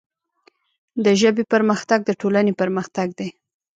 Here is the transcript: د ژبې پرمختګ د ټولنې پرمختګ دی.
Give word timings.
د 1.03 1.05
ژبې 1.21 1.43
پرمختګ 1.53 1.99
د 2.05 2.11
ټولنې 2.21 2.53
پرمختګ 2.61 3.07
دی. 3.19 3.29